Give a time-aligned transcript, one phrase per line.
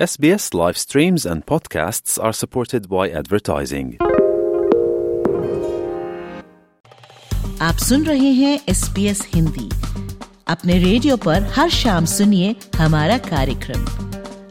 [0.00, 3.96] SBS live streams and podcasts are supported by advertising.
[7.62, 9.68] आप सुन रहे हैं एस पी एस हिंदी
[10.48, 13.84] अपने रेडियो पर हर शाम सुनिए हमारा कार्यक्रम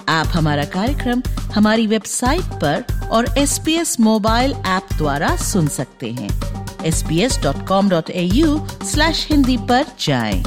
[0.10, 1.22] आप हमारा कार्यक्रम
[1.54, 6.30] हमारी वेबसाइट पर और S B S mobile app द्वारा सुन सकते हैं
[6.86, 10.44] S B S dot com dot sbs.com.au slash Hindi पर जाएँ।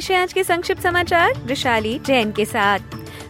[0.00, 2.78] पेश है आज के संक्षिप्त समाचार, विशाली, जैन के साथ।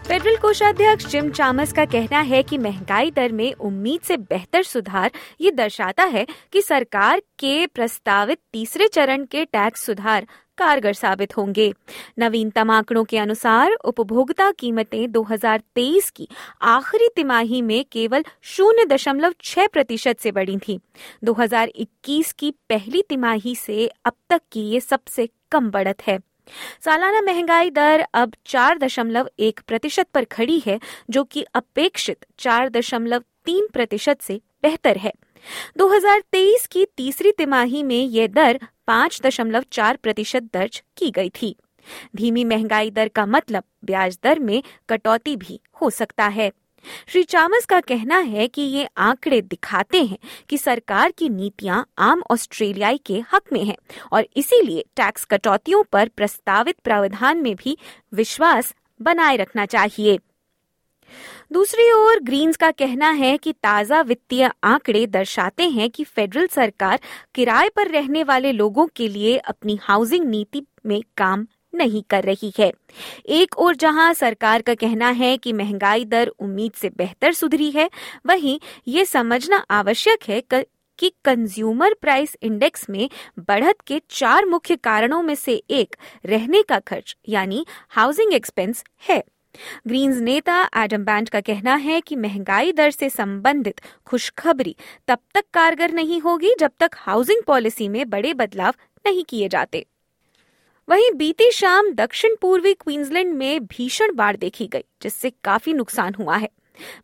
[0.09, 5.11] फेडरल कोषाध्यक्ष जिम चामस का कहना है कि महँगाई दर में उम्मीद से बेहतर सुधार,
[5.41, 10.27] ये दर्शाता है कि सरकार के प्रस्तावित तीसरे चरण के टैक्स सुधार
[10.59, 11.73] कारगर साबित होंगे।
[12.19, 16.29] नवीनतम आंकड़ों के अनुसार, उपभोक्ता कीमतें 2023 की
[16.63, 20.81] आखिरी तिमाही में केवल शून्य दशमलव छह प्रतिशत से बढ़ी थी।
[21.25, 26.30] 2021 की पहली तिमाही से अब तक की ये सबसे कम बढ़त है।
[26.85, 32.69] सालाना महँगाई दर अब चार दशमलव एक प्रतिशत पर खड़ी है, जो कि अपेक्षित चार
[32.69, 35.13] दशमलव तीन प्रतिशत से बेहतर है।
[35.79, 41.57] 2023 की तीसरी तिमाही में यह दर पाँच दशमलव चार प्रतिशत दर्ज की गई थी।
[42.17, 46.51] धीमी महँगाई दर का मतलब ब्याज दर में कटौती भी हो सकता है।
[47.09, 52.23] श्री चामस का कहना है कि ये आंकड़े दिखाते हैं कि सरकार की नीतियाँ आम
[52.31, 53.77] ऑस्ट्रेलियाई के हक में हैं
[54.13, 57.77] और इसीलिए टैक्स कटौतियों पर प्रस्तावित प्रावधान में भी
[58.15, 60.19] विश्वास बनाए रखना चाहिए।
[61.53, 67.01] दूसरी ओर ग्रीन्स का कहना है कि ताज़ा वित्तीय आंकड़े दर्शाते हैं कि फेडरल सरकार
[67.35, 72.53] किराए पर रहने वाले लोगों के लिए अपनी हाउसिंग नीति में काम नहीं कर रही
[72.59, 72.73] है।
[73.27, 77.89] एक और जहाँ सरकार का कहना है कि महँगाई दर उम्मीद से बेहतर सुधरी है,
[78.27, 80.67] वहीं ये समझना आवश्यक है कर...
[80.99, 85.97] कि कंज्यूमर प्राइस इंडेक्स में बढ़त के चार मुख्य कारणों में से एक
[86.27, 89.23] रहने का खर्च, यानी हाउसिंग एक्सपेंस है।
[89.87, 94.77] ग्रीन्स नेता एडम बैंड का कहना है कि महँगाई दर से संबंधित खुशखबरी
[95.09, 98.75] तब तक कारगर नहीं होगी जब तक हाउसिंग पॉलिसी में बड़े बदलाव
[99.07, 99.85] नहीं किए जाते।
[100.91, 106.37] वहीं बीती शाम दक्षिण पूर्वी क्वींसलैंड में भीषण बाढ़ देखी गई, जिससे काफ़ी नुकसान हुआ
[106.37, 106.49] है।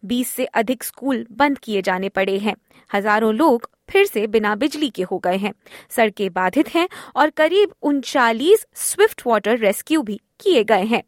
[0.04, 2.54] 20 से अधिक स्कूल बंद किए जाने पड़े हैं।
[2.94, 5.52] हज़ारों लोग फिर से बिना बिजली के हो गए हैं।
[5.90, 11.02] सड़कें बाधित हैं और करीब उनचालीस स्विफ्ट वाटर रेस्क्यू भी किए गए हैं।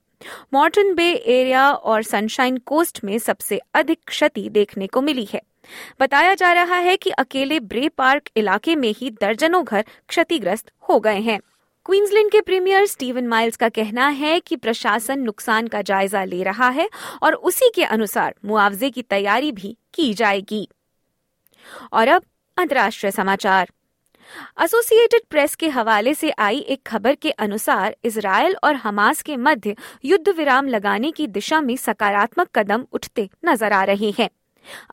[0.54, 5.42] मॉर्टन बे एरिया और सनशाइन कोस्ट में सबसे अधिक क्षति देखने को मिली है।
[6.00, 11.00] बताया जा रहा है कि अकेले ब्रे पार्क इलाके में ही दर्जनों घर क्षतिग्रस्त हो
[11.00, 11.40] गए हैं।
[11.88, 16.68] क्वींसलैंड के प्रीमियर स्टीवन माइल्स का कहना है कि प्रशासन नुकसान का जायजा ले रहा
[16.68, 16.88] है
[17.22, 20.68] और उसी के अनुसार मुआवजे की तैयारी भी की जाएगी।
[21.92, 22.22] और अब
[22.56, 23.70] अंतर्राष्ट्रीय समाचार।
[24.62, 29.76] एसोसिएटेड प्रेस के हवाले से आई एक खबर के अनुसार इसराइल और हमास के मध्य
[30.04, 34.30] युद्ध विराम लगाने की दिशा में सकारात्मक कदम उठते नज़र आ रहे हैं।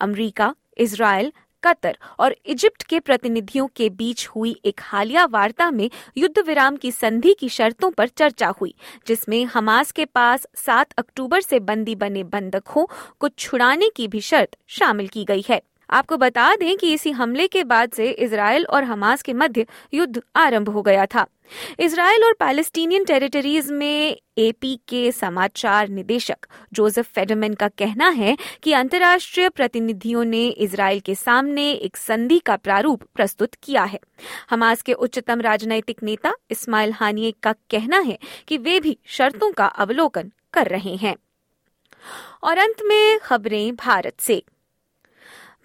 [0.02, 1.32] अमेरिका, इसराइल
[1.66, 6.92] कतर और इजिप्ट के प्रतिनिधियों के बीच हुई एक हालिया वार्ता में युद्ध विराम की
[6.92, 8.74] संधि की शर्तों पर चर्चा हुई,
[9.08, 12.86] जिसमें हमास के पास 7 अक्टूबर से बंदी बने बंधकों
[13.20, 17.48] को छुड़ाने की भी शर्त शामिल की गई है। आपको बता दें कि इसी हमले
[17.48, 21.26] के बाद से इसराइल और हमास के मध्य युद्ध आरंभ हो गया था।
[21.80, 28.74] इसराइल और पैलेस्टीनियन टेरिटरीज में एपी के समाचार निदेशक जोसेफ फेडरमैन का कहना है कि
[28.74, 34.00] अंतर्राष्ट्रीय प्रतिनिधियों ने इसराइल के सामने एक संधि का प्रारूप प्रस्तुत किया है।
[34.50, 38.18] हमास के उच्चतम राजनैतिक नेता इस्माइल हानिये का कहना है
[38.48, 41.16] कि वे भी शर्तों का अवलोकन कर रहे हैं।
[42.44, 44.44] और अंत में खबरें भारत से।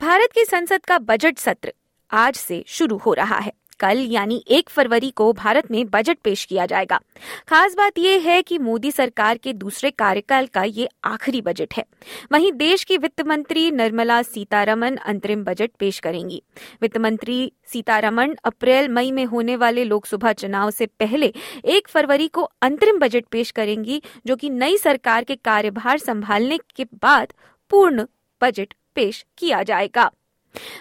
[0.00, 1.72] भारत की संसद का बजट सत्र
[2.10, 6.44] आज से शुरू हो रहा है। कल यानी एक फरवरी को भारत में बजट पेश
[6.44, 7.00] किया जाएगा।
[7.48, 11.84] खास बात यह है कि मोदी सरकार के दूसरे कार्यकाल का ये आखिरी बजट है।
[12.32, 16.42] वहीं देश की वित्त मंत्री निर्मला सीतारमन अंतरिम बजट पेश करेंगी।
[16.82, 21.32] वित्त मंत्री सीतारमन अप्रैल, मई में होने वाले लोकसभा चुनाव से पहले
[21.64, 26.84] एक फरवरी को अंतरिम बजट पेश करेंगी, जो कि नई सरकार के कार्यभार संभालने के
[26.84, 27.32] बाद
[27.70, 28.06] पूर्ण
[28.42, 30.10] बजट पेश किया जाएगा।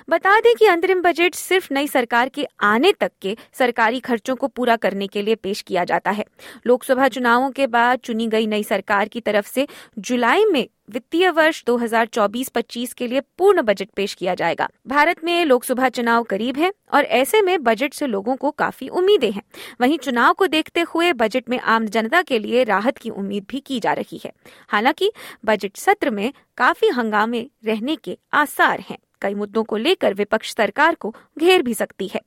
[0.10, 4.48] बता दें कि अंतरिम बजट सिर्फ़ नई सरकार के आने तक के सरकारी खर्चों को
[4.48, 6.25] पूरा करने के लिए पेश किया जाता है।
[6.68, 9.68] लोकसभा चुनावों के बाद चुनी गई नई सरकार की तरफ़ से
[10.00, 15.89] जुलाई में वित्तीय वर्ष 2024-25 के लिए पूर्ण बजट पेश किया जाएगा। भारत में लोकसभा
[15.89, 19.44] चुनाव करीब है और ऐसे में बजट से लोगों को काफ़ी उम्मीदें हैं।
[19.81, 23.60] वहीं चुनाव को देखते हुए बजट में आम जनता के लिए राहत की उम्मीद भी
[23.60, 24.31] की जा रही है।
[24.68, 25.12] हालाँकि
[25.45, 30.95] बजट सत्र में काफ़ी हंगामे रहने के आसार हैं। कई मुद्दों को लेकर विपक्ष सरकार
[30.95, 32.21] को घेर भी सकती है।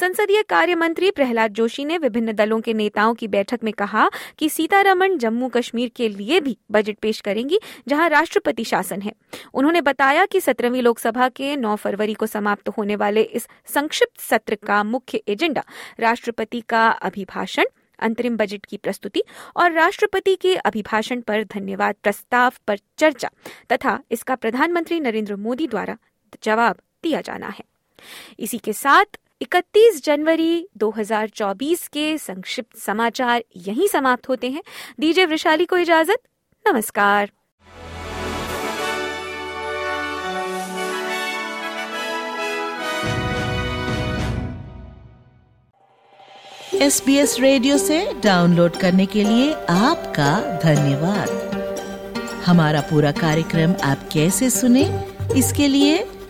[0.00, 4.08] संसदीय कार्य मंत्री प्रहलाद जोशी ने विभिन्न दलों के नेताओं की बैठक में कहा
[4.38, 7.58] कि सीतारमण जम्मू कश्मीर के लिए भी बजट पेश करेंगी,
[7.88, 9.12] जहाँ राष्ट्रपति शासन है।
[9.54, 14.54] उन्होंने बताया कि सत्रहवीं लोकसभा के 9 फरवरी को समाप्त होने वाले इस संक्षिप्त सत्र
[14.66, 15.64] का मुख्य एजेंडा
[16.00, 17.64] राष्ट्रपति का अभिभाषण,
[17.98, 19.22] अंतरिम बजट की प्रस्तुति
[19.56, 23.30] और राष्ट्रपति के अभिभाषण पर धन्यवाद प्रस्ताव पर चर्चा
[23.72, 25.96] तथा इसका प्रधानमंत्री नरेंद्र मोदी द्वारा
[26.42, 27.64] जवाब दिया जाना है।
[28.38, 34.62] इसी के साथ 31 जनवरी 2024 के संक्षिप्त समाचार यहीं समाप्त होते हैं।
[35.00, 36.18] दीजिए वृशाली को इजाज़त,
[36.68, 37.30] नमस्कार।
[46.82, 51.28] एस रेडियो से डाउनलोड करने के लिए आपका धन्यवाद।
[52.46, 54.82] हमारा पूरा कार्यक्रम आप कैसे सुने,
[55.36, 55.98] इसके लिए